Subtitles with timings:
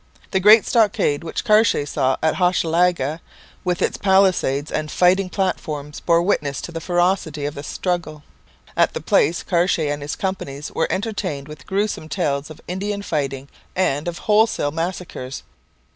[0.31, 3.21] The great stockade which Cartier saw at Hochelaga,
[3.63, 8.23] with its palisades and fighting platforms, bore witness to the ferocity of the struggle.
[8.75, 13.47] At that place Cartier and his companions were entertained with gruesome tales of Indian fighting
[13.75, 15.43] and of wholesale massacres.